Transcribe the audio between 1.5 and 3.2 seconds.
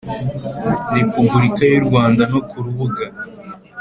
y u Rwanda no ku rubuga